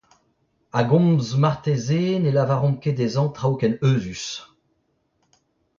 [0.79, 4.27] A-gomz marteze ne lavaromp ket dezhañ traoù ken euzhus.